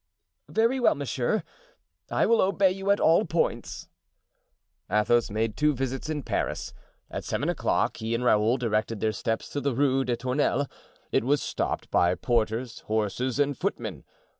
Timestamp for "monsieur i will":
0.95-2.41